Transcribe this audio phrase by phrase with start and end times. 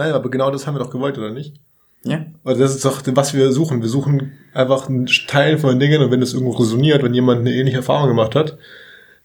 [0.00, 1.60] Nein, aber genau das haben wir doch gewollt, oder nicht?
[2.04, 2.24] Ja.
[2.42, 3.82] Oder das ist doch, was wir suchen.
[3.82, 7.40] Wir suchen einfach einen Teil von den Dingen und wenn es irgendwo resoniert, wenn jemand
[7.40, 8.56] eine ähnliche Erfahrung gemacht hat,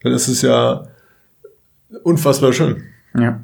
[0.02, 0.86] dann ist es ja
[2.02, 2.82] unfassbar schön.
[3.18, 3.40] Ja.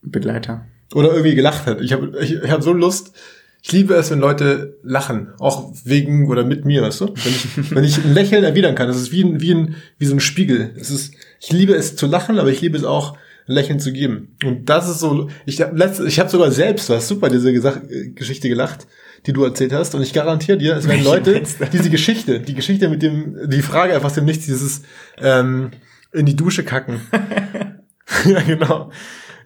[0.00, 0.64] Begleiter.
[0.94, 1.82] Oder irgendwie gelacht hat.
[1.82, 3.14] Ich habe ich, ich hab so Lust.
[3.60, 7.06] Ich liebe es, wenn Leute lachen, auch wegen oder mit mir, weißt du?
[7.08, 10.06] Wenn ich, wenn ich ein Lächeln erwidern kann, das ist wie ein, wie ein, wie
[10.06, 10.72] so ein Spiegel.
[10.80, 14.36] Es ist, ich liebe es zu lachen, aber ich liebe es auch, Lächeln zu geben.
[14.44, 17.80] Und das ist so, ich habe ich hab sogar selbst, was super, diese Gesach
[18.14, 18.86] Geschichte gelacht,
[19.26, 19.94] die du erzählt hast.
[19.94, 23.94] Und ich garantiere dir, es werden Leute, diese Geschichte, die Geschichte mit dem, die Frage
[23.94, 24.82] einfach dem Nichts, dieses
[25.18, 25.70] ähm,
[26.12, 27.00] in die Dusche kacken.
[28.24, 28.90] ja, genau.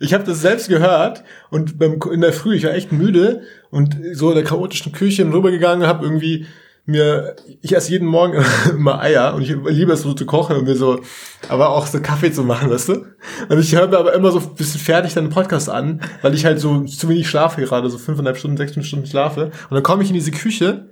[0.02, 3.96] Ich habe das selbst gehört und beim, in der Früh, ich war echt müde und
[4.14, 6.46] so in der chaotischen Küche rübergegangen, habe irgendwie
[6.86, 10.64] mir, ich esse jeden Morgen immer Eier und ich liebe es so zu kochen und
[10.64, 11.00] mir so,
[11.48, 13.06] aber auch so Kaffee zu machen, weißt du?
[13.48, 16.34] Und ich höre mir aber immer so ein bisschen fertig dann einen Podcast an, weil
[16.34, 19.46] ich halt so zu wenig schlafe gerade, so fünfeinhalb Stunden, sechs Stunden schlafe.
[19.68, 20.88] Und dann komme ich in diese Küche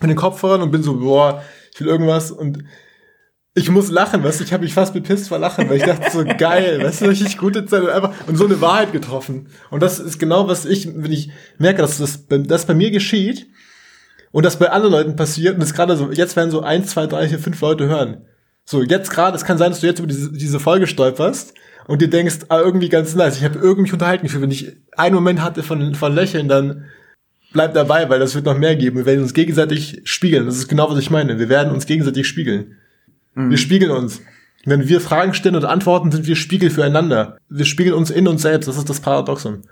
[0.00, 2.64] mit den Kopfhörern und bin so, boah, ich will irgendwas und
[3.54, 6.10] ich muss lachen, weißt du, ich habe mich fast bepisst vor Lachen, weil ich dachte
[6.10, 9.48] so geil, weißt du, richtig gute Zeit und einfach und so eine Wahrheit getroffen.
[9.70, 13.46] Und das ist genau was ich, wenn ich merke, dass das, das bei mir geschieht
[14.32, 17.06] und das bei anderen Leuten passiert und es gerade so, jetzt werden so eins, zwei,
[17.06, 18.24] drei, vier, fünf Leute hören.
[18.64, 21.54] So, jetzt gerade, es kann sein, dass du jetzt über diese, diese Folge stolperst
[21.86, 24.42] und dir denkst, ah, irgendwie ganz nice, ich habe irgendwie unterhalten gefühlt.
[24.42, 26.86] Wenn ich einen Moment hatte von, von Lächeln, dann
[27.52, 28.96] bleib dabei, weil das wird noch mehr geben.
[28.96, 30.46] Wir werden uns gegenseitig spiegeln.
[30.46, 31.38] Das ist genau, was ich meine.
[31.38, 32.76] Wir werden uns gegenseitig spiegeln.
[33.34, 33.50] Mhm.
[33.50, 34.20] Wir spiegeln uns.
[34.64, 37.36] Wenn wir Fragen stellen und antworten, sind wir Spiegel füreinander.
[37.48, 38.68] Wir spiegeln uns in uns selbst.
[38.68, 39.62] Das ist das Paradoxon.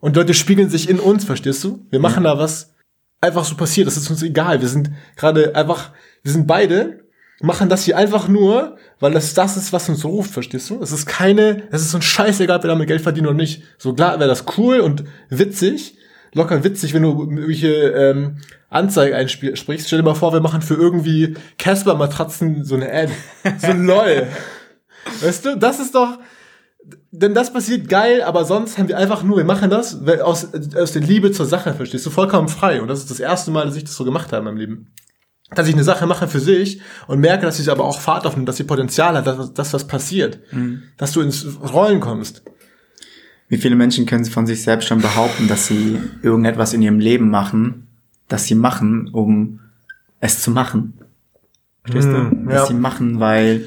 [0.00, 1.86] Und Leute spiegeln sich in uns, verstehst du?
[1.90, 2.34] Wir machen ja.
[2.34, 2.72] da was
[3.20, 3.86] einfach so passiert.
[3.86, 4.60] Das ist uns egal.
[4.60, 5.90] Wir sind gerade einfach,
[6.22, 7.04] wir sind beide,
[7.40, 10.82] machen das hier einfach nur, weil das das ist, was uns ruft, verstehst du?
[10.82, 13.62] Es ist keine, es ist uns scheißegal, ob wir damit Geld verdienen oder nicht.
[13.78, 15.96] So klar wäre das cool und witzig,
[16.32, 19.86] locker witzig, wenn du irgendwelche ähm, Anzeige einsprichst.
[19.86, 23.12] Stell dir mal vor, wir machen für irgendwie Casper-Matratzen so eine Ad.
[23.58, 24.26] So lol.
[25.22, 26.18] weißt du, das ist doch,
[27.10, 30.92] denn das passiert geil, aber sonst haben wir einfach nur, wir machen das aus, aus
[30.92, 32.80] der Liebe zur Sache, verstehst du, vollkommen frei.
[32.80, 34.86] Und das ist das erste Mal, dass ich das so gemacht habe in meinem Leben.
[35.54, 38.48] Dass ich eine Sache mache für sich und merke, dass sie aber auch Fahrt aufnimmt,
[38.48, 40.38] dass sie Potenzial hat, dass, dass was passiert.
[40.52, 40.84] Mhm.
[40.96, 42.42] Dass du ins Rollen kommst.
[43.48, 47.30] Wie viele Menschen können von sich selbst schon behaupten, dass sie irgendetwas in ihrem Leben
[47.30, 47.88] machen,
[48.28, 49.58] das sie machen, um
[50.20, 50.94] es zu machen?
[51.82, 52.16] Verstehst du?
[52.16, 52.66] Hm, dass ja.
[52.66, 53.64] sie machen, weil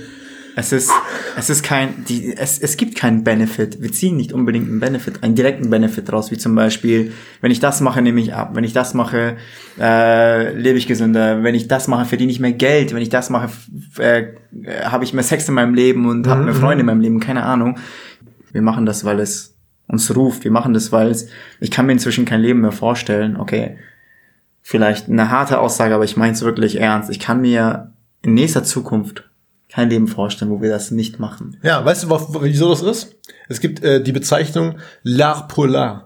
[0.56, 0.92] es ist,
[1.36, 3.82] es ist kein, die, es, es gibt keinen Benefit.
[3.82, 7.60] Wir ziehen nicht unbedingt einen Benefit, einen direkten Benefit raus, wie zum Beispiel, wenn ich
[7.60, 8.52] das mache, nehme ich ab.
[8.54, 9.38] Wenn ich das mache,
[9.80, 11.44] äh, lebe ich gesünder.
[11.44, 12.94] Wenn ich das mache, verdiene ich mehr Geld.
[12.94, 13.50] Wenn ich das mache,
[13.98, 14.26] äh,
[14.84, 16.60] habe ich mehr Sex in meinem Leben und habe mehr mhm.
[16.60, 17.20] Freunde in meinem Leben.
[17.20, 17.80] Keine Ahnung.
[18.52, 19.56] Wir machen das, weil es
[19.88, 20.44] uns ruft.
[20.44, 23.38] Wir machen das, weil es, ich kann mir inzwischen kein Leben mehr vorstellen.
[23.38, 23.78] Okay,
[24.62, 27.10] vielleicht eine harte Aussage, aber ich meine es wirklich ernst.
[27.10, 29.30] Ich kann mir in nächster Zukunft
[29.74, 31.58] kein Leben vorstellen, wo wir das nicht machen.
[31.64, 32.10] Ja, weißt du,
[32.42, 33.16] wieso das ist?
[33.50, 36.04] Es gibt äh, die Bezeichnung l'art pour l'art.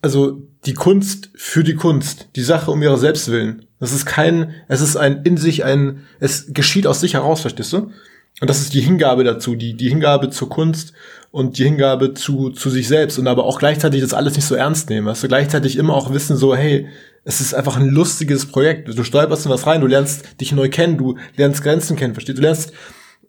[0.00, 3.66] Also die Kunst für die Kunst, die Sache um ihre Selbstwillen.
[3.78, 7.72] Das ist kein, es ist ein in sich ein, es geschieht aus sich heraus, verstehst
[7.72, 7.92] du?
[8.40, 10.92] Und das ist die Hingabe dazu, die, die Hingabe zur Kunst
[11.30, 14.56] und die Hingabe zu, zu sich selbst und aber auch gleichzeitig das alles nicht so
[14.56, 15.06] ernst nehmen.
[15.06, 16.88] Weißt du, gleichzeitig immer auch wissen so, hey,
[17.24, 18.88] es ist einfach ein lustiges Projekt.
[18.88, 22.38] Du stolperst in was rein, du lernst dich neu kennen, du lernst Grenzen kennen, verstehst
[22.38, 22.42] du?
[22.42, 22.72] lernst,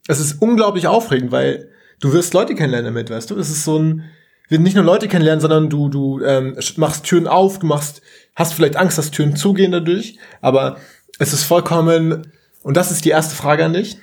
[0.08, 3.38] es ist unglaublich aufregend, weil du wirst Leute kennenlernen damit, weißt du?
[3.38, 4.04] Es ist so ein,
[4.50, 8.02] wir nicht nur Leute kennenlernen, sondern du, du ähm, machst Türen auf, du machst,
[8.36, 10.78] hast vielleicht Angst, dass Türen zugehen dadurch, aber
[11.20, 12.32] es ist vollkommen,
[12.64, 13.98] und das ist die erste Frage an dich.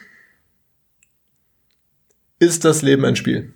[2.38, 3.52] Ist das Leben ein Spiel?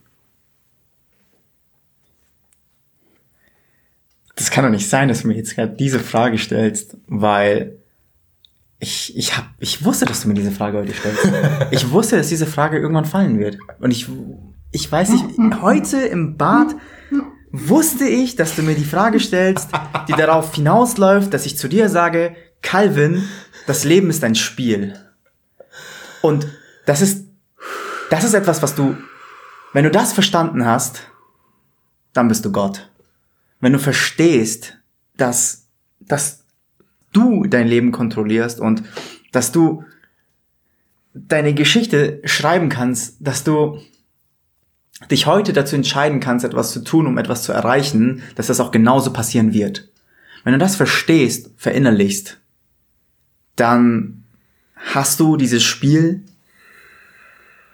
[4.54, 7.76] Kann doch nicht sein, dass du mir jetzt gerade diese Frage stellst, weil
[8.78, 11.28] ich, ich hab, ich wusste, dass du mir diese Frage heute stellst.
[11.72, 13.58] Ich wusste, dass diese Frage irgendwann fallen wird.
[13.80, 14.08] Und ich,
[14.70, 15.24] ich weiß nicht,
[15.60, 16.76] heute im Bad
[17.50, 19.70] wusste ich, dass du mir die Frage stellst,
[20.06, 23.24] die darauf hinausläuft, dass ich zu dir sage, Calvin,
[23.66, 24.94] das Leben ist ein Spiel.
[26.22, 26.46] Und
[26.86, 27.26] das ist,
[28.08, 28.96] das ist etwas, was du,
[29.72, 31.00] wenn du das verstanden hast,
[32.12, 32.88] dann bist du Gott
[33.64, 34.76] wenn du verstehst,
[35.16, 35.68] dass,
[35.98, 36.44] dass
[37.14, 38.82] du dein Leben kontrollierst und
[39.32, 39.84] dass du
[41.14, 43.80] deine Geschichte schreiben kannst, dass du
[45.10, 48.70] dich heute dazu entscheiden kannst, etwas zu tun, um etwas zu erreichen, dass das auch
[48.70, 49.88] genauso passieren wird.
[50.44, 52.38] Wenn du das verstehst, verinnerlichst,
[53.56, 54.24] dann
[54.76, 56.22] hast du dieses Spiel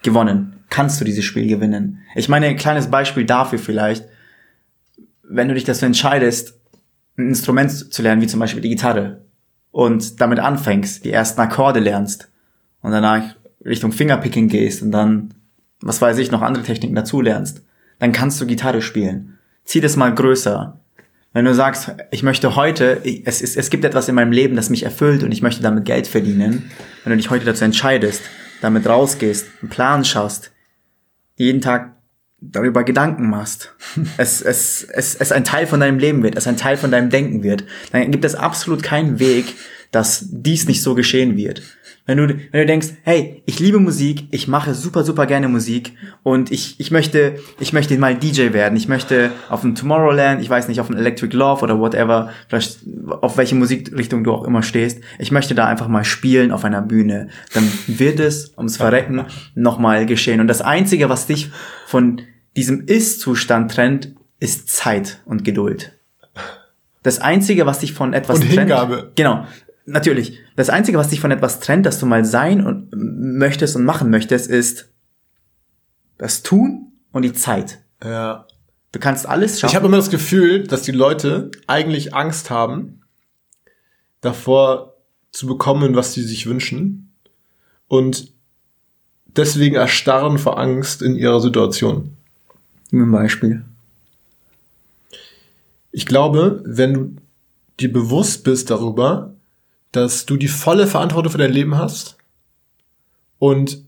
[0.05, 0.63] gewonnen.
[0.69, 2.05] Kannst du dieses Spiel gewinnen?
[2.15, 4.05] Ich meine, ein kleines Beispiel dafür vielleicht
[5.31, 6.59] wenn du dich dazu entscheidest,
[7.17, 9.23] ein Instrument zu lernen, wie zum Beispiel die Gitarre,
[9.71, 12.29] und damit anfängst, die ersten Akkorde lernst
[12.83, 15.35] und danach Richtung Fingerpicking gehst und dann,
[15.81, 17.63] was weiß ich, noch andere Techniken dazu lernst,
[18.01, 19.39] dann kannst du Gitarre spielen.
[19.65, 20.81] Zieh das mal größer.
[21.33, 24.71] Wenn du sagst, ich möchte heute, es, es, es gibt etwas in meinem Leben, das
[24.71, 26.71] mich erfüllt und ich möchte damit Geld verdienen,
[27.05, 28.23] wenn du dich heute dazu entscheidest,
[28.61, 30.51] damit rausgehst, einen Plan schaust,
[31.37, 32.00] jeden Tag
[32.41, 33.75] darüber Gedanken machst,
[34.17, 37.11] es, es, es, es ein Teil von deinem Leben wird, es ein Teil von deinem
[37.11, 39.55] Denken wird, dann gibt es absolut keinen Weg,
[39.91, 41.63] dass dies nicht so geschehen wird.
[42.07, 45.93] Wenn du, wenn du denkst, hey, ich liebe Musik, ich mache super, super gerne Musik
[46.23, 50.51] und ich, ich möchte, ich möchte mal DJ werden, ich möchte auf dem Tomorrowland, ich
[50.51, 52.79] weiß nicht, auf dem Electric Love oder whatever, vielleicht
[53.21, 56.83] auf welche Musikrichtung du auch immer stehst, ich möchte da einfach mal spielen auf einer
[56.83, 60.41] Bühne, dann wird es ums Verrecken nochmal geschehen.
[60.41, 61.51] Und das Einzige, was dich
[61.87, 62.23] von
[62.57, 65.93] diesem Ist-Zustand trennt, ist Zeit und Geduld.
[67.03, 68.61] Das Einzige, was dich von etwas und trennt.
[68.61, 69.13] Hingabe.
[69.15, 69.47] Genau.
[69.87, 70.39] Natürlich.
[70.57, 74.11] Das Einzige, was dich von etwas trennt, dass du mal sein und möchtest und machen
[74.11, 74.89] möchtest, ist
[76.19, 77.81] das Tun und die Zeit.
[78.05, 78.47] Ja.
[78.93, 79.73] Du kannst alles schaffen.
[79.73, 83.03] Ich habe immer das Gefühl, dass die Leute eigentlich Angst haben,
[84.21, 84.97] davor
[85.33, 87.13] zu bekommen, was sie sich wünschen.
[87.89, 88.33] Und
[89.27, 92.17] deswegen erstarren vor Angst in ihrer Situation.
[92.93, 93.65] Ein Beispiel.
[95.93, 97.17] Ich glaube, wenn du
[97.79, 99.35] dir bewusst bist darüber,
[99.93, 102.17] dass du die volle Verantwortung für dein Leben hast
[103.39, 103.85] und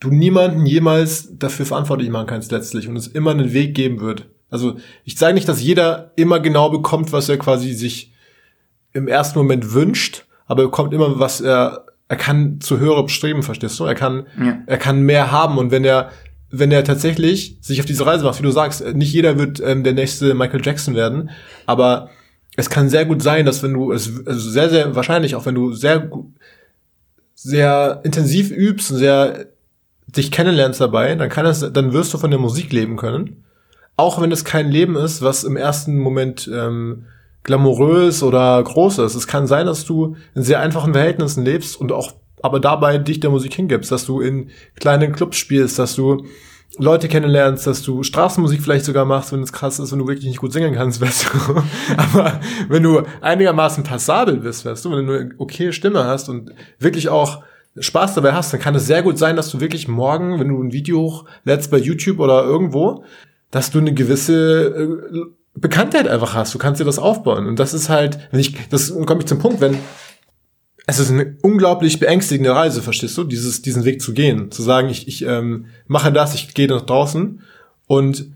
[0.00, 4.26] du niemanden jemals dafür verantwortlich machen kannst letztlich und es immer einen Weg geben wird.
[4.50, 8.12] Also ich sage nicht, dass jeder immer genau bekommt, was er quasi sich
[8.92, 13.42] im ersten Moment wünscht, aber er bekommt immer, was er, er kann zu höherem streben,
[13.42, 13.84] verstehst du?
[13.84, 14.58] Er kann, Ja.
[14.66, 16.10] er kann mehr haben und wenn er,
[16.50, 19.84] wenn er tatsächlich sich auf diese Reise macht, wie du sagst, nicht jeder wird ähm,
[19.84, 21.28] der nächste Michael Jackson werden,
[21.66, 22.08] aber
[22.58, 25.54] es kann sehr gut sein, dass wenn du es also sehr sehr wahrscheinlich auch wenn
[25.54, 26.10] du sehr
[27.34, 29.46] sehr intensiv übst und sehr
[30.08, 33.44] dich kennenlernst dabei, dann kann es dann wirst du von der Musik leben können,
[33.96, 37.04] auch wenn es kein Leben ist, was im ersten Moment ähm,
[37.44, 39.14] glamourös oder groß ist.
[39.14, 43.20] Es kann sein, dass du in sehr einfachen Verhältnissen lebst und auch aber dabei dich
[43.20, 46.26] der Musik hingibst, dass du in kleinen Clubs spielst, dass du
[46.76, 50.26] Leute kennenlernst, dass du Straßenmusik vielleicht sogar machst, wenn es krass ist, wenn du wirklich
[50.26, 51.62] nicht gut singen kannst, weißt du.
[51.96, 56.52] Aber wenn du einigermaßen passabel bist, weißt du, wenn du eine okay Stimme hast und
[56.78, 57.42] wirklich auch
[57.78, 60.62] Spaß dabei hast, dann kann es sehr gut sein, dass du wirklich morgen, wenn du
[60.62, 63.04] ein Video hochlädst bei YouTube oder irgendwo,
[63.50, 65.24] dass du eine gewisse äh,
[65.54, 66.54] Bekanntheit einfach hast.
[66.54, 67.46] Du kannst dir das aufbauen.
[67.46, 69.78] Und das ist halt, wenn ich, das komme ich zum Punkt, wenn
[70.88, 74.50] es ist eine unglaublich beängstigende Reise, verstehst du, dieses, diesen Weg zu gehen.
[74.50, 77.42] Zu sagen, ich, ich ähm, mache das, ich gehe nach draußen
[77.86, 78.30] und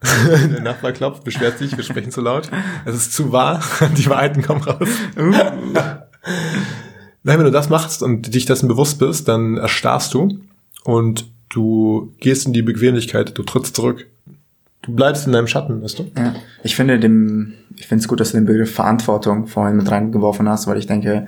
[0.26, 2.48] der Nachbar klopft, beschwert sich, wir sprechen zu laut.
[2.86, 3.62] Es ist zu wahr,
[3.98, 4.88] die Wahrheiten kommen raus.
[5.14, 6.04] Nein,
[7.22, 10.40] wenn du das machst und dich dessen bewusst bist, dann erstarrst du
[10.84, 14.06] und du gehst in die Bequemlichkeit, du trittst zurück.
[14.84, 16.10] Du bleibst in deinem Schatten, weißt du?
[16.16, 16.34] Ja.
[16.62, 20.48] Ich finde dem, ich finde es gut, dass du den Begriff Verantwortung vorhin mit reingeworfen
[20.48, 21.26] hast, weil ich denke,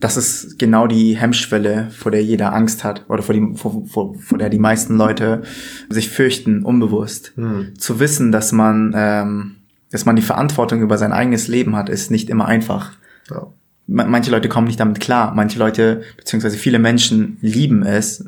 [0.00, 4.14] das ist genau die Hemmschwelle, vor der jeder Angst hat oder vor, die, vor, vor,
[4.18, 5.42] vor der die meisten Leute
[5.88, 7.32] sich fürchten, unbewusst.
[7.78, 9.54] Zu wissen, dass man, ähm,
[9.90, 12.92] dass man die Verantwortung über sein eigenes Leben hat, ist nicht immer einfach.
[13.30, 13.46] Ja.
[13.86, 15.32] Ma- Manche Leute kommen nicht damit klar.
[15.34, 18.26] Manche Leute, beziehungsweise viele Menschen lieben es,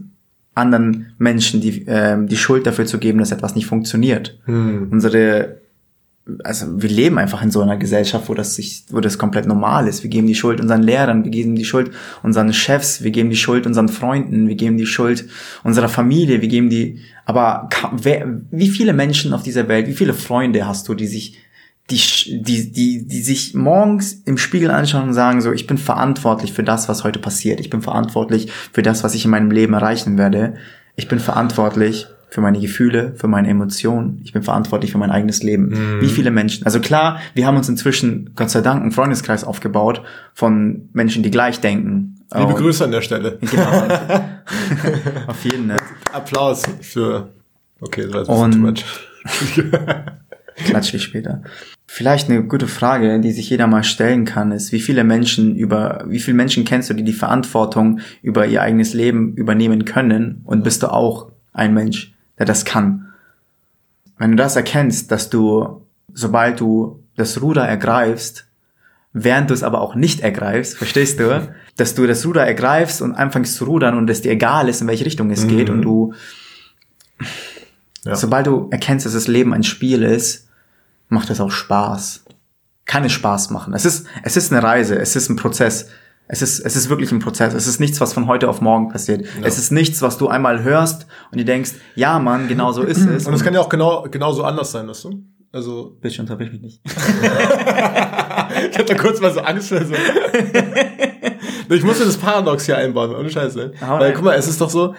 [0.56, 4.38] anderen Menschen die, ähm, die Schuld dafür zu geben, dass etwas nicht funktioniert.
[4.90, 5.60] Unsere,
[6.42, 9.86] also wir leben einfach in so einer Gesellschaft, wo das sich, wo das komplett normal
[9.86, 10.02] ist.
[10.02, 11.90] Wir geben die Schuld unseren Lehrern, wir geben die Schuld
[12.22, 15.28] unseren Chefs, wir geben die Schuld unseren Freunden, wir geben die Schuld
[15.62, 20.14] unserer Familie, wir geben die, aber wer, wie viele Menschen auf dieser Welt, wie viele
[20.14, 21.38] Freunde hast du, die sich
[21.90, 22.00] die,
[22.42, 26.64] die, die, die sich morgens im Spiegel anschauen und sagen so, ich bin verantwortlich für
[26.64, 27.60] das, was heute passiert.
[27.60, 30.54] Ich bin verantwortlich für das, was ich in meinem Leben erreichen werde.
[30.96, 34.20] Ich bin verantwortlich für meine Gefühle, für meine Emotionen.
[34.24, 36.00] Ich bin verantwortlich für mein eigenes Leben.
[36.00, 36.66] Wie viele Menschen?
[36.66, 40.02] Also klar, wir haben uns inzwischen, Gott sei Dank, einen Freundeskreis aufgebaut
[40.34, 42.16] von Menschen, die gleich denken.
[42.34, 43.38] Liebe Und- Grüße an der Stelle.
[43.40, 43.70] Genau.
[45.28, 45.78] Auf jeden Fall.
[46.12, 47.28] Applaus für.
[47.80, 48.84] Okay, das war jetzt Und- bisschen
[49.54, 50.04] too much.
[50.66, 51.42] Klatsch dich später.
[51.88, 56.04] Vielleicht eine gute Frage, die sich jeder mal stellen kann, ist, wie viele Menschen über,
[56.08, 60.42] wie viele Menschen kennst du, die die Verantwortung über ihr eigenes Leben übernehmen können?
[60.44, 63.12] Und bist du auch ein Mensch, der das kann?
[64.18, 68.46] Wenn du das erkennst, dass du, sobald du das Ruder ergreifst,
[69.12, 73.14] während du es aber auch nicht ergreifst, verstehst du, dass du das Ruder ergreifst und
[73.14, 76.14] anfängst zu rudern und es dir egal ist, in welche Richtung es geht und du
[78.04, 78.14] Ja.
[78.14, 80.45] Sobald du erkennst, dass das Leben ein Spiel ist,
[81.08, 82.24] macht es auch Spaß.
[82.84, 83.74] Kann es Spaß machen.
[83.74, 85.88] Es ist, es ist eine Reise, es ist ein Prozess.
[86.28, 87.54] Es ist, es ist wirklich ein Prozess.
[87.54, 89.26] Es ist nichts, was von heute auf morgen passiert.
[89.42, 93.06] Es ist nichts, was du einmal hörst und dir denkst, ja, Mann, genau so ist
[93.06, 93.26] es.
[93.26, 95.22] Und es kann ja auch genau, genauso anders sein, weißt du?
[95.52, 96.80] Also, Bitte unterbrich mich nicht.
[96.84, 99.72] ich hatte kurz mal so Angst.
[99.72, 99.94] Also.
[101.70, 103.72] ich musste das Paradox hier einbauen, ohne Scheiße.
[103.80, 104.94] Weil, guck mal, es ist doch so,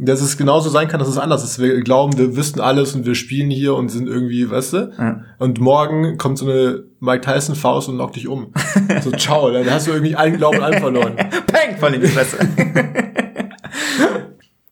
[0.00, 1.58] dass es genauso sein kann, dass es anders ist.
[1.58, 4.92] Wir glauben, wir wüssten alles und wir spielen hier und sind irgendwie, weißt du?
[4.96, 5.24] Ja.
[5.38, 8.52] Und morgen kommt so eine Mike Tyson Faust und knockt dich um.
[9.02, 11.16] So, ciao, dann hast du irgendwie allen Glauben an allem verloren.
[11.46, 12.38] Peng, voll in die Fresse.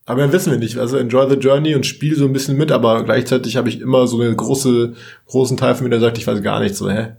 [0.06, 0.78] Aber dann wissen wir nicht.
[0.78, 4.06] Also enjoy the journey und spiel so ein bisschen mit, aber gleichzeitig habe ich immer
[4.06, 4.94] so eine große,
[5.26, 6.78] großen Teil von mir, der sagt, ich weiß gar nichts.
[6.78, 7.16] So, hä?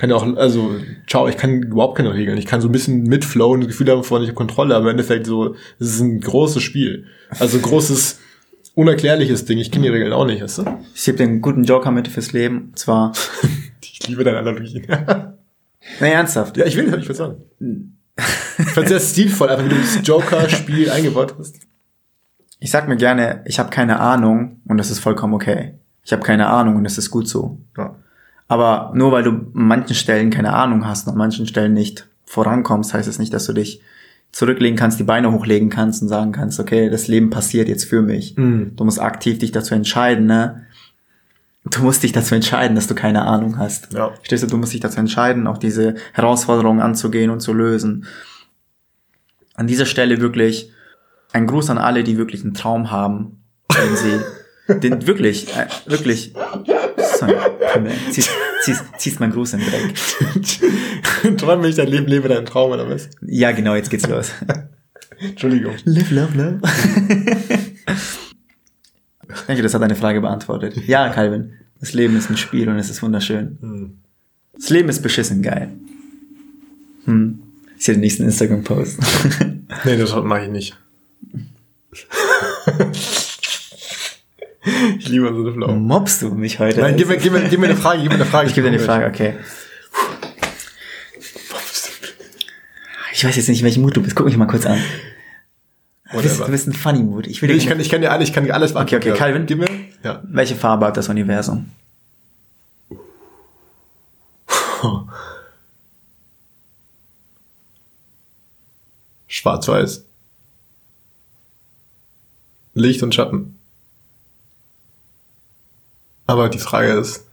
[0.00, 0.76] Kann ja auch, also,
[1.06, 2.38] ciao, ich kann überhaupt keine Regeln.
[2.38, 5.26] Ich kann so ein bisschen mitflowen, das Gefühl haben, vorher nicht Kontrolle, aber im Endeffekt
[5.26, 7.06] so, es ist ein großes Spiel.
[7.38, 8.18] Also großes,
[8.74, 9.58] unerklärliches Ding.
[9.58, 10.78] Ich kenne die Regeln auch nicht, weißt du?
[10.94, 12.70] Ich gebe dir einen guten Joker mit fürs Leben.
[12.70, 13.12] Und zwar,
[14.00, 14.84] Ich liebe deine Analogien.
[14.88, 15.34] ja,
[16.00, 16.56] nee, ernsthaft.
[16.56, 17.44] ich will, ich will sagen.
[18.58, 21.56] Ich fand sehr stilvoll, einfach wie du das Joker-Spiel eingebaut hast.
[22.58, 25.74] Ich sag mir gerne, ich habe keine Ahnung und das ist vollkommen okay.
[26.02, 27.60] Ich habe keine Ahnung und das ist gut so.
[27.76, 27.96] Ja.
[28.50, 32.08] Aber nur weil du an manchen Stellen keine Ahnung hast und an manchen Stellen nicht
[32.24, 33.80] vorankommst, heißt es nicht, dass du dich
[34.32, 38.02] zurücklegen kannst, die Beine hochlegen kannst und sagen kannst, okay, das Leben passiert jetzt für
[38.02, 38.36] mich.
[38.36, 38.72] Mhm.
[38.74, 40.66] Du musst aktiv dich dazu entscheiden, ne?
[41.64, 43.92] Du musst dich dazu entscheiden, dass du keine Ahnung hast.
[43.92, 44.10] Ja.
[44.14, 48.06] Verstehst du, du musst dich dazu entscheiden, auch diese Herausforderungen anzugehen und zu lösen.
[49.54, 50.72] An dieser Stelle wirklich
[51.32, 54.18] ein Gruß an alle, die wirklich einen Traum haben, wenn sie
[54.78, 56.32] den wirklich, äh, wirklich,
[57.18, 57.34] sorry,
[58.10, 58.30] ziehst,
[58.62, 61.38] ziehst, ziehst meinen Gruß in den Dreck.
[61.38, 63.08] Träum, wenn ich dein Leben lebe, dein Traum, oder was?
[63.22, 64.32] Ja, genau, jetzt geht's los.
[65.20, 65.74] Entschuldigung.
[65.84, 66.60] Live, love, love.
[69.28, 70.76] Ich denke, das hat deine Frage beantwortet.
[70.86, 73.58] Ja, Calvin, das Leben ist ein Spiel und es ist wunderschön.
[73.60, 73.98] Hm.
[74.54, 75.70] Das Leben ist beschissen geil.
[77.04, 77.42] Hm.
[77.76, 78.98] Ich sehe den nächsten Instagram-Post.
[79.84, 80.76] Nee, das mache ich nicht.
[84.98, 85.72] ich liebe so eine Flow.
[85.72, 86.80] Mobst du mich heute?
[86.80, 88.48] Nein, gib mir, gib, mir, gib mir eine Frage, gib mir eine Frage.
[88.48, 89.34] ich gebe dir eine Frage, okay.
[93.12, 94.16] Ich weiß jetzt nicht, in welchem Mut du bist.
[94.16, 94.82] Guck mich mal kurz an.
[96.12, 97.26] Du bist, du bist ein funny Mood.
[97.26, 99.12] Ich will Nee, Ich kann, ich kann dir alles, ich kann dir alles Okay, okay,
[99.12, 99.46] Calvin.
[99.46, 99.68] Gib mir.
[100.02, 100.22] Ja.
[100.24, 101.70] Welche Farbe hat das Universum?
[109.28, 110.04] Schwarz-Weiß.
[112.74, 113.59] Licht und Schatten.
[116.30, 117.26] Aber die Frage ist,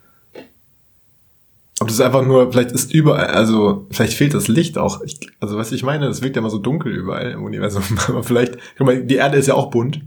[1.80, 5.02] ob das einfach nur, vielleicht ist überall, also vielleicht fehlt das Licht auch.
[5.04, 7.84] Ich, also was ich meine, es wirkt ja immer so dunkel überall im Universum.
[8.08, 10.02] Aber vielleicht, guck mal, die Erde ist ja auch bunt.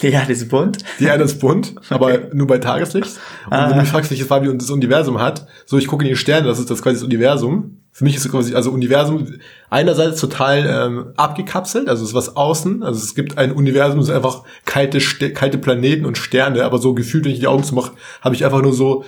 [0.00, 0.78] Ja, das ist bunt.
[0.98, 3.06] Die Erde ist bunt, aber nur bei Tageslicht.
[3.46, 3.80] Und wenn du Ah.
[3.80, 6.68] mich fragst, welche Farbe das Universum hat, so ich gucke in die Sterne, das ist
[6.68, 7.78] das quasi das Universum.
[7.96, 9.38] Für mich ist es quasi, also Universum
[9.70, 14.10] einerseits total ähm, abgekapselt, also es ist was außen, also es gibt ein Universum, es
[14.10, 14.98] ist einfach kalte,
[15.32, 18.60] kalte Planeten und Sterne, aber so gefühlt, wenn ich die Augen zumache, habe ich einfach
[18.60, 19.06] nur so,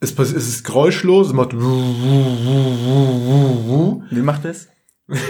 [0.00, 1.52] es, es ist geräuschlos, es macht
[4.10, 4.68] Wie macht das?
[5.08, 5.20] Das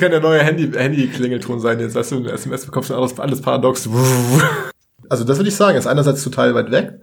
[0.00, 1.78] kann der neue Handy, Handy-Klingelton sein.
[1.78, 3.86] Jetzt weißt du, eine SMS bekommst du alles, alles paradox.
[5.10, 7.00] Also das würde ich sagen, ist einerseits total weit weg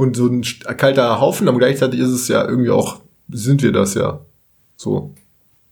[0.00, 0.42] und so ein
[0.78, 4.20] kalter Haufen, aber gleichzeitig ist es ja irgendwie auch, sind wir das ja.
[4.78, 5.12] So.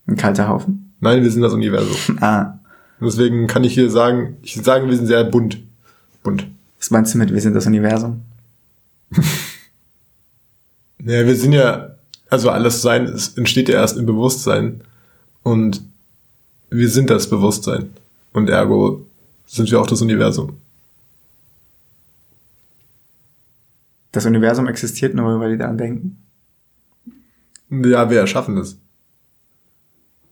[0.06, 0.92] Ein kalter Haufen?
[1.00, 1.97] Nein, wir sind das Universum.
[2.20, 2.58] Ah.
[3.00, 5.58] Und deswegen kann ich hier sagen, ich sagen, wir sind sehr bunt.
[6.23, 6.47] Bunt.
[6.78, 8.23] Was meinst du mit, wir sind das Universum?
[11.00, 11.92] Ja, wir sind ja,
[12.28, 14.82] also alles Sein es entsteht ja erst im Bewusstsein.
[15.44, 15.80] Und
[16.70, 17.90] wir sind das Bewusstsein.
[18.32, 19.06] Und ergo
[19.47, 20.58] sind wir auch das Universum.
[24.12, 26.19] Das Universum existiert nur, weil die daran denken.
[27.71, 28.79] Ja, wir erschaffen es.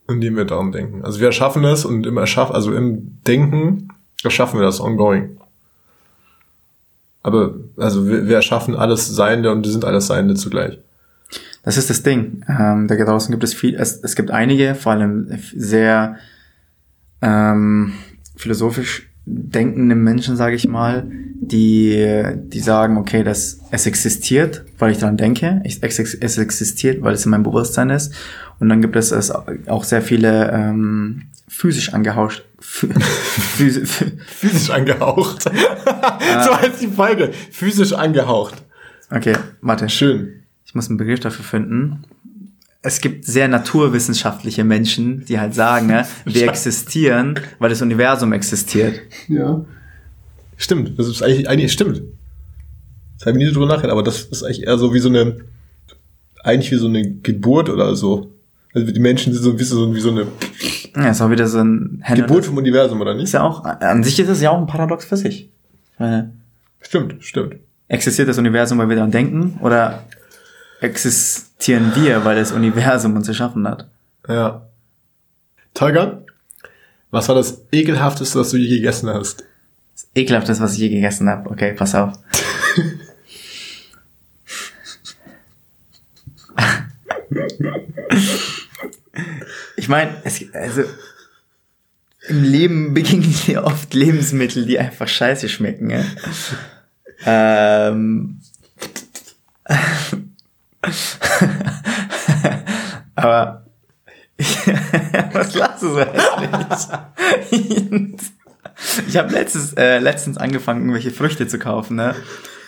[0.07, 1.03] Indem wir daran denken.
[1.03, 3.89] Also wir erschaffen es und im Erschaff, also im Denken
[4.23, 5.37] erschaffen wir das ongoing.
[7.21, 10.79] Aber, also wir, wir erschaffen alles Seiende und wir sind alles Seiende zugleich.
[11.63, 12.45] Das ist das Ding.
[12.47, 16.15] Ähm, da draußen gibt es viel, es, es gibt einige, vor allem sehr
[17.21, 17.93] ähm,
[18.37, 24.97] philosophisch denkende Menschen, sage ich mal, die, die sagen, okay, das, es existiert, weil ich
[24.97, 28.13] daran denke, ich, es, existiert, weil es in meinem Bewusstsein ist.
[28.59, 35.43] Und dann gibt es, es auch sehr viele ähm, physisch angehaucht, phys, Physisch angehaucht.
[35.43, 37.31] so heißt die Folge.
[37.51, 38.63] Physisch angehaucht.
[39.11, 39.89] okay, warte.
[39.89, 40.43] Schön.
[40.65, 42.03] Ich muss einen Begriff dafür finden.
[42.81, 48.99] Es gibt sehr naturwissenschaftliche Menschen, die halt sagen, ne, wir existieren, weil das Universum existiert.
[49.27, 49.65] Ja.
[50.57, 52.01] Stimmt, das ist eigentlich, eigentlich stimmt.
[53.17, 55.09] Das habe ich nie so drüber nachgedacht, aber das ist eigentlich eher so wie so
[55.09, 55.37] eine,
[56.43, 58.31] eigentlich wie so eine Geburt oder so.
[58.73, 60.27] Also die Menschen sind so wie so, wie so eine
[60.95, 63.25] Ja, ist auch wieder so ein Geburt vom Universum, oder nicht?
[63.25, 65.49] Ist ja auch, an sich ist es ja auch ein Paradox für sich.
[65.93, 66.31] Ich meine,
[66.81, 67.55] Stimmt, stimmt.
[67.87, 70.05] existiert das Universum, weil wir daran denken, oder
[70.81, 73.89] existieren wir, weil das Universum uns erschaffen hat?
[74.27, 74.67] Ja.
[75.73, 76.23] Tolga,
[77.11, 79.43] was war das ekelhafteste, was du je gegessen hast?
[79.93, 81.49] Das ekelhafteste, was ich je gegessen habe.
[81.49, 82.13] Okay, pass auf.
[89.75, 90.83] ich meine, es also
[92.27, 95.89] im Leben begegnen dir oft Lebensmittel, die einfach scheiße schmecken.
[95.89, 96.03] Ja?
[97.89, 98.41] ähm,
[103.15, 103.65] aber
[105.33, 106.59] was lachst du so hässlich?
[109.07, 112.15] ich habe letztens, äh, letztens angefangen, irgendwelche Früchte zu kaufen, ne?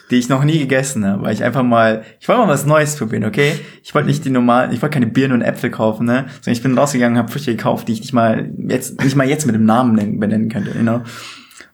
[0.10, 2.96] die ich noch nie gegessen habe, weil ich einfach mal, ich wollte mal was Neues
[2.96, 3.60] probieren, okay?
[3.84, 6.26] Ich wollte nicht die normalen, ich wollte keine Birnen und Äpfel kaufen, ne?
[6.42, 9.46] Sondern ich bin rausgegangen, habe Früchte gekauft, die ich nicht mal jetzt, nicht mal jetzt
[9.46, 11.04] mit dem Namen nennen, benennen könnte, you know?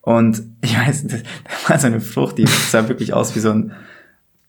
[0.02, 1.24] Und ich weiß, das
[1.68, 3.72] war so eine Frucht, die sah wirklich aus wie so ein,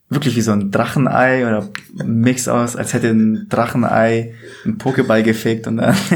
[0.08, 1.68] wirklich wie so ein Drachenei oder
[2.04, 4.34] Mix aus, als hätte ein Drachenei
[4.64, 5.96] einen Pokéball gefickt und dann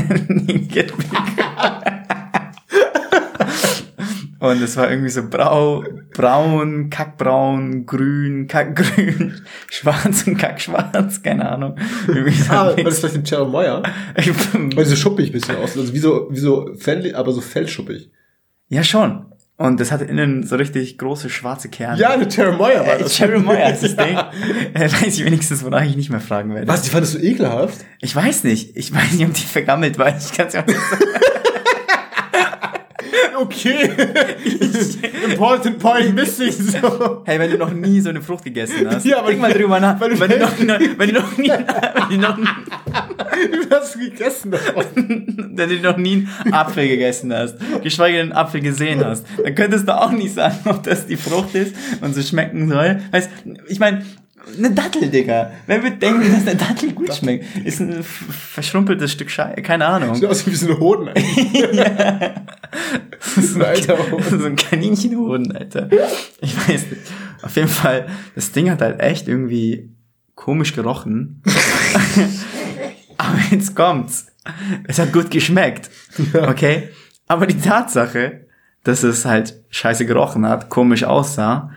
[4.38, 9.34] Und es war irgendwie so brau, braun, kackbraun, grün, kackgrün,
[9.70, 11.76] schwarz und kackschwarz, keine Ahnung.
[12.08, 13.82] Irgendwie so Ah, war das vielleicht ein Cherimoya?
[14.16, 14.32] Ich-
[14.74, 15.76] Weil so schuppig ein bisschen aus.
[15.76, 18.10] Also wie so, wie so Fell, aber so fellschuppig.
[18.68, 19.26] ja, schon.
[19.60, 22.00] Und das hatte innen so richtig große schwarze Kerne.
[22.00, 23.14] Ja, eine Cherimoya war Äh, das.
[23.14, 24.16] Cherimoya ist das Ding.
[24.72, 26.66] Äh, weiß ich wenigstens, wonach ich nicht mehr fragen werde.
[26.66, 27.76] Was, die fandest du ekelhaft?
[28.00, 28.74] Ich weiß nicht.
[28.74, 30.16] Ich weiß nicht, ob die vergammelt war.
[30.16, 31.04] Ich kann es ja auch nicht sagen.
[33.40, 33.90] Okay.
[35.30, 36.52] Important point missing.
[36.52, 37.22] So.
[37.24, 39.80] Hey, wenn du noch nie so eine Frucht gegessen hast, Ja, aber denk mal drüber
[39.80, 40.00] nach.
[40.00, 43.98] weil du- Wenn du noch, wenn du noch nie, wenn du noch, Wie hast du
[44.00, 44.84] gegessen davon?
[45.54, 49.54] wenn du noch nie einen Apfel gegessen hast, geschweige denn einen Apfel gesehen hast, dann
[49.54, 53.00] könntest du auch nicht sagen, ob das die Frucht ist und so schmecken soll.
[53.10, 53.30] Weißt,
[53.68, 54.04] ich meine,
[54.56, 55.52] eine Dattel, Digga.
[55.66, 57.44] Wer wird denken, dass eine Dattel gut schmeckt?
[57.64, 60.14] Ist ein verschrumpeltes Stück Scheiße, keine Ahnung.
[60.14, 61.08] Sieht aus wie so eine Hoden.
[61.08, 62.44] Alter.
[64.38, 65.88] so ein Kaninchenhoden, Alter.
[66.40, 67.02] Ich weiß nicht.
[67.42, 69.90] Auf jeden Fall, das Ding hat halt echt irgendwie
[70.34, 71.42] komisch gerochen.
[73.18, 74.26] Aber jetzt kommt's.
[74.86, 75.90] Es hat gut geschmeckt.
[76.34, 76.88] Okay?
[77.28, 78.46] Aber die Tatsache,
[78.84, 81.70] dass es halt scheiße gerochen hat, komisch aussah,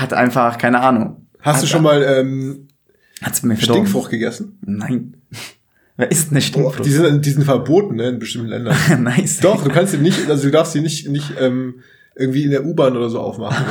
[0.00, 1.26] hat einfach, keine Ahnung.
[1.40, 2.68] Hast hat, du schon mal ähm,
[3.22, 3.82] Hat's mir verdorben.
[3.82, 4.58] Stinkfrucht gegessen?
[4.64, 5.16] Nein.
[5.96, 6.84] Wer isst eine Stinkfrucht?
[6.84, 8.76] die, sind, die sind verboten ne, in bestimmten Ländern.
[9.02, 9.40] nice.
[9.40, 11.82] Doch, du kannst sie nicht, also du darfst sie nicht, nicht ähm,
[12.14, 13.64] irgendwie in der U-Bahn oder so aufmachen.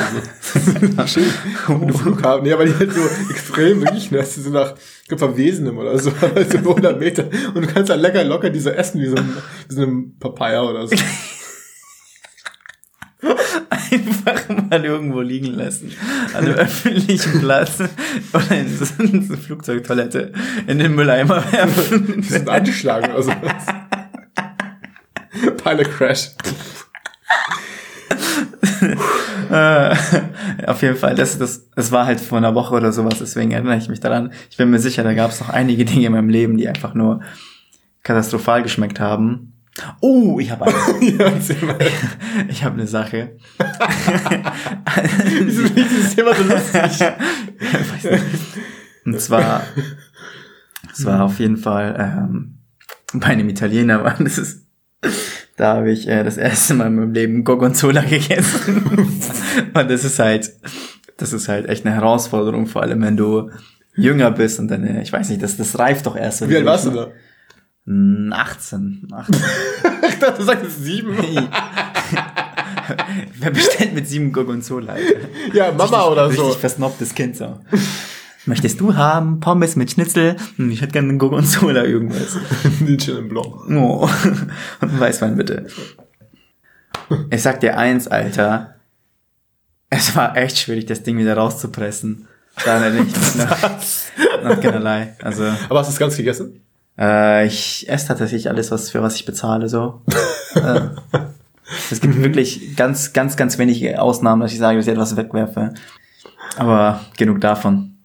[0.94, 1.20] Oder so.
[1.74, 2.44] Auf dem Flughafen.
[2.44, 4.76] Nee, aber die halt so extrem riechen, dass die so nach
[5.08, 7.26] Verwesenem oder so, also 100 Meter.
[7.54, 9.30] Und du kannst halt lecker locker diese essen, wie so ein,
[9.68, 10.96] wie so ein Papaya oder so.
[13.70, 15.92] einfach mal irgendwo liegen lassen.
[16.34, 17.80] An einem öffentlichen Platz
[18.34, 20.34] oder in so in so eine Flugzeugtoilette
[20.68, 22.22] in den Mülleimer werfen.
[22.22, 23.32] Die sind angeschlagen oder so.
[25.64, 26.32] Pilot Crash.
[29.52, 29.96] Äh,
[30.66, 33.78] auf jeden Fall, das, das, das war halt vor einer Woche oder sowas, deswegen erinnere
[33.78, 34.32] ich mich daran.
[34.50, 36.94] Ich bin mir sicher, da gab es noch einige Dinge in meinem Leben, die einfach
[36.94, 37.22] nur
[38.04, 39.51] katastrophal geschmeckt haben.
[40.02, 41.32] Oh, ich habe eine, ja,
[42.50, 43.38] ich habe eine Sache.
[45.44, 47.08] Wieso ist dieses Thema so lustig?
[49.06, 49.64] Und zwar,
[50.92, 52.58] es war auf jeden Fall ähm,
[53.14, 54.68] bei einem Italiener, war das ist,
[55.56, 58.84] da habe ich äh, das erste Mal in meinem Leben Gorgonzola gegessen.
[59.74, 60.52] und das ist halt,
[61.18, 63.50] das ist halt echt eine Herausforderung, vor allem wenn du
[63.96, 66.48] jünger bist und dann, äh, ich weiß nicht, das, das reift doch erst.
[66.48, 67.08] Wie alt warst du da?
[67.86, 69.08] Hm, 18.
[69.12, 69.36] 18.
[70.10, 71.16] Ich dachte, du sagst sieben.
[73.40, 74.94] Wer bestellt mit sieben Gorgonzola?
[74.94, 75.20] Alter?
[75.54, 76.52] Ja, Mama oder Richtig so.
[76.54, 77.60] versnobtes Kind so.
[78.46, 80.36] Möchtest du haben Pommes mit Schnitzel?
[80.58, 82.38] Hm, Ich hätte gerne einen Gorgonzola irgendwas.
[82.80, 83.70] Nietzsche im Blanc.
[83.70, 84.10] Oh.
[84.82, 85.68] Und Weißwein bitte.
[87.30, 88.76] Ich sag dir eins, Alter.
[89.90, 92.28] Es war echt schwierig, das Ding wieder rauszupressen.
[92.66, 95.16] Da mich noch, noch keinerlei.
[95.22, 96.62] Also, Aber hast du es ganz gegessen?
[96.98, 100.02] Äh, ich esse tatsächlich alles, was, für was ich bezahle, so.
[100.56, 100.82] äh,
[101.90, 105.74] es gibt wirklich ganz, ganz, ganz wenige Ausnahmen, dass ich sage, dass ich etwas wegwerfe.
[106.58, 107.96] Aber genug davon.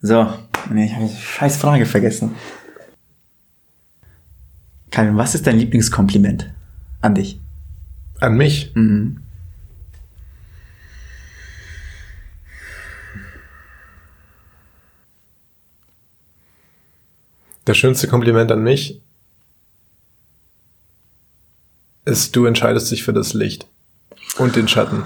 [0.00, 0.26] So,
[0.70, 2.34] Nee, ich habe die scheiß Frage vergessen.
[4.90, 6.50] Calvin, was ist dein Lieblingskompliment
[7.00, 7.40] an dich?
[8.20, 8.72] An mich?
[8.74, 9.22] Mhm.
[17.68, 18.98] Das schönste Kompliment an mich
[22.06, 23.66] ist, du entscheidest dich für das Licht
[24.38, 25.04] und den Schatten.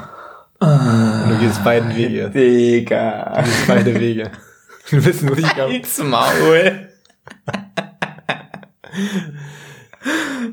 [0.61, 2.31] Und du gehst beiden Wege.
[2.31, 3.35] Digga.
[3.35, 4.31] Du gehst beide Wege.
[4.91, 5.73] Du wo ich glaube.
[5.73, 6.89] Halt's Maul.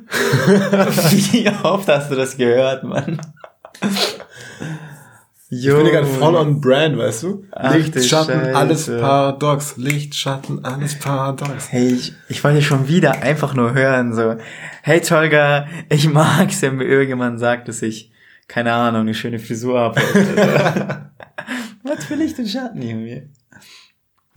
[1.12, 3.22] Wie oft hast du das gehört, Mann?
[5.51, 7.43] Ich bin ja gerade voll on brand, weißt du?
[7.51, 8.55] Ach, Licht, Schatten, Scheiße.
[8.55, 9.77] alles paradox.
[9.77, 11.71] Licht, Schatten, alles paradox.
[11.71, 14.35] Hey, ich, ich wollte schon wieder einfach nur hören, so,
[14.83, 18.12] hey Tolga, ich mag's, wenn mir irgendjemand sagt, dass ich,
[18.47, 19.99] keine Ahnung, eine schöne Frisur habe.
[21.83, 23.23] Was für Licht und Schatten in mir?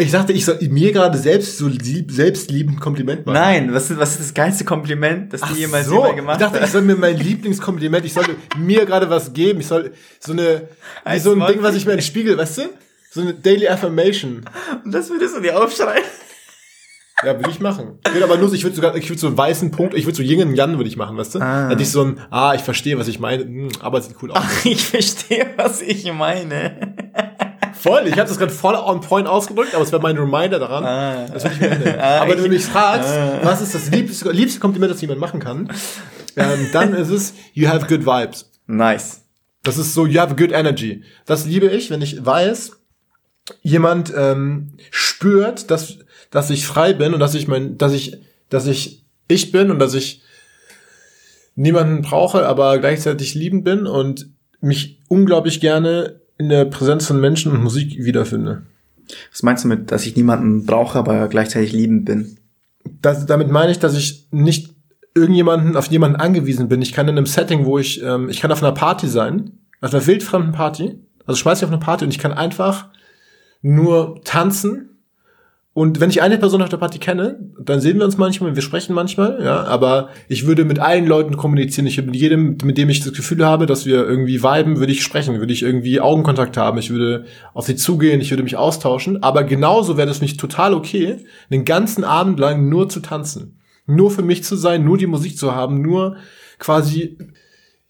[0.02, 3.34] Ich dachte, ich soll mir gerade selbst so lieb, selbstliebend Kompliment machen.
[3.34, 6.16] Nein, was ist, was ist das geilste Kompliment, das Ach du jemals so, jemand ich
[6.16, 6.72] gemacht dachte, ich hast?
[6.72, 9.60] soll mir mein Lieblingskompliment, ich sollte mir gerade was geben.
[9.60, 10.64] Ich soll so eine, wie
[11.04, 12.62] Als so ein Ding, was ich mir in den Spiegel, weißt du?
[13.10, 14.44] So eine Daily Affirmation.
[14.84, 16.04] Und das würdest du dir aufschreiben?
[17.24, 18.00] Ja, will ich machen.
[18.04, 20.16] Ich würde aber nur, ich würde sogar, ich würde so einen weißen Punkt, ich würde
[20.16, 21.40] so Yin und Yang würde ich machen, weißt du?
[21.40, 21.68] Ah.
[21.68, 24.32] Hätte ich so ein, ah, ich verstehe, was ich meine, hm, aber es sieht cool
[24.32, 24.42] aus.
[24.64, 26.96] Ich verstehe, was ich meine.
[27.82, 30.84] Voll, ich hatte das gerade voll on point ausgedrückt, aber es wäre mein Reminder daran.
[30.84, 31.26] Ah.
[31.32, 31.98] Das ich mir.
[32.00, 33.40] Ah, aber wenn du ich- mich fragst, Ah.
[33.42, 35.68] was ist das liebste, liebste Kompliment, das jemand machen kann,
[36.36, 38.50] ähm, dann ist es, you have good vibes.
[38.66, 39.22] Nice.
[39.64, 41.02] Das ist so, you have good energy.
[41.26, 42.72] Das liebe ich, wenn ich weiß,
[43.62, 45.98] jemand ähm, spürt, dass,
[46.30, 48.16] dass ich frei bin und dass ich mein, dass ich,
[48.48, 50.22] dass ich ich bin und dass ich
[51.54, 54.28] niemanden brauche, aber gleichzeitig liebend bin und
[54.60, 58.62] mich unglaublich gerne in der Präsenz von Menschen und Musik wiederfinde.
[59.30, 62.36] Was meinst du mit, dass ich niemanden brauche, aber gleichzeitig liebend bin?
[63.00, 64.74] Das, damit meine ich, dass ich nicht
[65.14, 66.82] irgendjemanden auf jemanden angewiesen bin.
[66.82, 69.92] Ich kann in einem Setting, wo ich, ähm, ich kann auf einer Party sein, auf
[69.92, 72.88] einer wildfremden Party, also schmeiß ich auf eine Party und ich kann einfach
[73.60, 74.91] nur tanzen.
[75.74, 78.60] Und wenn ich eine Person auf der Party kenne, dann sehen wir uns manchmal, wir
[78.60, 81.86] sprechen manchmal, ja, aber ich würde mit allen Leuten kommunizieren.
[81.86, 84.92] Ich würde mit jedem, mit dem ich das Gefühl habe, dass wir irgendwie viben, würde
[84.92, 88.56] ich sprechen, würde ich irgendwie Augenkontakt haben, ich würde auf sie zugehen, ich würde mich
[88.56, 89.22] austauschen.
[89.22, 91.16] Aber genauso wäre für mich total okay,
[91.50, 93.58] den ganzen Abend lang nur zu tanzen.
[93.86, 96.16] Nur für mich zu sein, nur die Musik zu haben, nur
[96.58, 97.16] quasi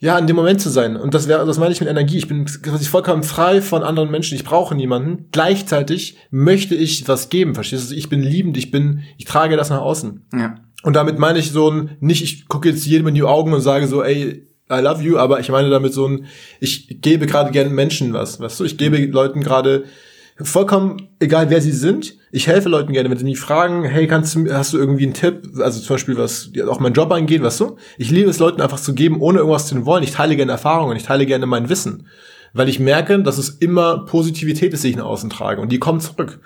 [0.03, 0.97] ja, in dem Moment zu sein.
[0.97, 2.19] Und das wäre, das meine ich mit Energie.
[2.19, 4.35] Ich bin quasi vollkommen frei von anderen Menschen.
[4.35, 5.29] Ich brauche niemanden.
[5.31, 7.55] Gleichzeitig möchte ich was geben.
[7.55, 7.95] Verstehst du?
[7.95, 8.57] Ich bin liebend.
[8.57, 10.27] Ich bin, ich trage das nach außen.
[10.35, 10.57] Ja.
[10.83, 13.61] Und damit meine ich so ein, nicht, ich gucke jetzt jedem in die Augen und
[13.61, 16.25] sage so, ey, I love you, aber ich meine damit so ein,
[16.59, 18.65] ich gebe gerade gerne Menschen was, weißt du?
[18.65, 19.85] Ich gebe Leuten gerade
[20.45, 22.15] vollkommen egal, wer sie sind.
[22.31, 25.15] Ich helfe Leuten gerne, wenn sie mich fragen, hey, kannst du, hast du irgendwie einen
[25.15, 25.49] Tipp?
[25.59, 27.77] Also zum Beispiel, was auch meinen Job angeht, weißt du?
[27.99, 30.03] Ich liebe es, Leuten einfach zu geben, ohne irgendwas zu wollen.
[30.03, 32.07] Ich teile gerne Erfahrungen, ich teile gerne mein Wissen.
[32.55, 35.61] Weil ich merke, dass es immer Positivität ist, die ich nach außen trage.
[35.61, 36.41] Und die kommt zurück.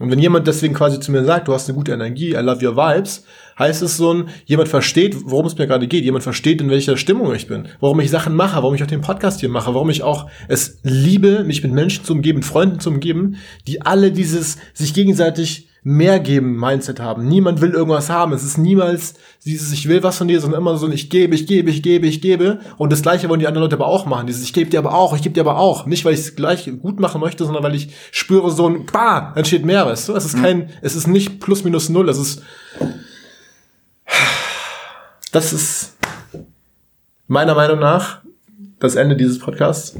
[0.00, 2.64] Und wenn jemand deswegen quasi zu mir sagt, du hast eine gute Energie, I love
[2.66, 3.24] your vibes,
[3.58, 6.96] heißt es so ein, jemand versteht, worum es mir gerade geht, jemand versteht, in welcher
[6.96, 9.90] Stimmung ich bin, warum ich Sachen mache, warum ich auch den Podcast hier mache, warum
[9.90, 14.56] ich auch es liebe, mich mit Menschen zu umgeben, Freunden zu umgeben, die alle dieses
[14.72, 17.26] sich gegenseitig mehr geben Mindset haben.
[17.26, 18.32] Niemand will irgendwas haben.
[18.32, 19.14] Es ist niemals
[19.44, 21.82] dieses ich will was von dir, sondern immer so ein ich gebe, ich gebe, ich
[21.82, 24.28] gebe, ich gebe und das gleiche wollen die anderen Leute aber auch machen.
[24.28, 26.36] Dieses ich gebe dir aber auch, ich gebe dir aber auch, nicht weil ich es
[26.36, 30.14] gleich gut machen möchte, sondern weil ich spüre so ein bah, entsteht mehr, weißt du?
[30.14, 32.42] Es ist kein es ist nicht plus minus null, es ist
[35.32, 35.96] das ist
[37.26, 38.20] meiner Meinung nach
[38.78, 39.96] das Ende dieses Podcasts.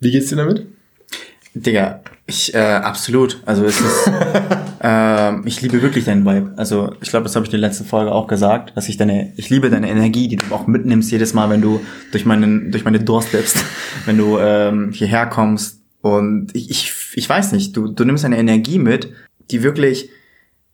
[0.00, 0.66] Wie geht's dir damit?
[1.54, 3.40] Digga, ich, äh, absolut.
[3.46, 4.10] Also es ist,
[4.82, 6.52] ähm, ich liebe wirklich deinen Vibe.
[6.56, 9.32] Also ich glaube, das habe ich in der letzten Folge auch gesagt, dass ich deine,
[9.36, 11.80] ich liebe deine Energie, die du auch mitnimmst jedes Mal, wenn du
[12.12, 13.54] durch meinen, durch meine Doorsteps,
[14.04, 15.80] wenn du ähm, hierher kommst.
[16.02, 19.10] Und ich, ich, ich weiß nicht, du, du nimmst eine Energie mit,
[19.50, 20.10] die wirklich,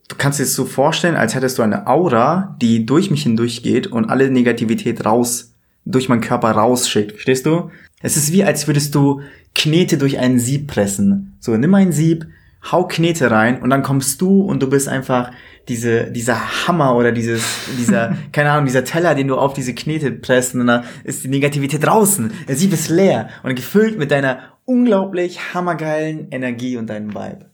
[0.09, 3.87] du kannst dir das so vorstellen, als hättest du eine Aura, die durch mich hindurchgeht
[3.87, 7.13] und alle Negativität raus, durch meinen Körper rausschickt.
[7.13, 7.71] Verstehst du?
[8.03, 9.21] Es ist wie, als würdest du
[9.55, 11.37] Knete durch ein Sieb pressen.
[11.41, 12.27] So, nimm ein Sieb,
[12.71, 15.31] hau Knete rein und dann kommst du und du bist einfach
[15.69, 17.43] diese, dieser Hammer oder dieses,
[17.79, 21.29] dieser, keine Ahnung, dieser Teller, den du auf diese Knete presst und dann ist die
[21.29, 22.33] Negativität draußen.
[22.49, 27.51] Der Sieb ist leer und gefüllt mit deiner unglaublich hammergeilen Energie und deinem Vibe.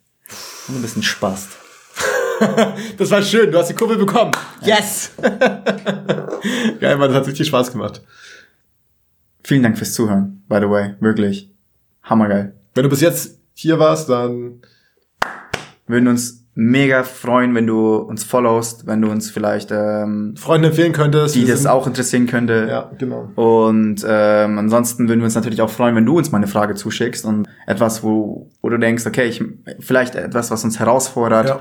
[0.69, 1.49] Und du bist ein Spaß.
[2.97, 4.33] Das war schön, du hast die Kurve bekommen.
[4.63, 5.13] Yes!
[6.81, 8.01] Geil, Mann, das hat richtig Spaß gemacht.
[9.45, 10.95] Vielen Dank fürs Zuhören, by the way.
[11.01, 11.51] Wirklich.
[12.03, 12.55] Hammergeil.
[12.75, 14.61] Wenn du bis jetzt hier warst, dann
[15.87, 20.93] würden uns mega freuen, wenn du uns followst, wenn du uns vielleicht ähm, Freunde empfehlen
[20.93, 21.35] könntest.
[21.35, 22.67] die das auch interessieren könnte.
[22.69, 23.31] Ja, genau.
[23.35, 26.75] Und ähm, ansonsten würden wir uns natürlich auch freuen, wenn du uns mal eine Frage
[26.75, 29.43] zuschickst und etwas, wo, wo du denkst, okay, ich,
[29.79, 31.49] vielleicht etwas, was uns herausfordert.
[31.49, 31.61] Ja.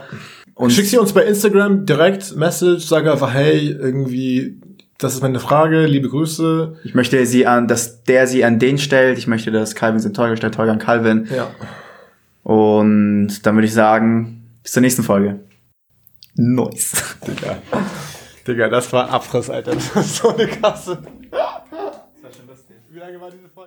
[0.55, 4.59] Und Schick sie uns bei Instagram direkt Message, sag einfach, hey, irgendwie,
[4.99, 6.77] das ist meine Frage, liebe Grüße.
[6.83, 9.17] ich möchte sie an, dass der sie an den stellt.
[9.17, 11.27] Ich möchte, dass Calvin sie an Tolga stellt, Tolga an Calvin.
[11.33, 11.49] Ja.
[12.43, 15.39] Und dann würde ich sagen, bis zur nächsten Folge.
[16.35, 17.15] Nice.
[17.25, 17.57] Digga.
[18.45, 19.71] Digga, das war Abriss, Alter.
[19.71, 21.01] Das war so eine Kasse.
[21.31, 22.75] Das war schon lustig.
[22.89, 23.55] Wie lange war diese Folge?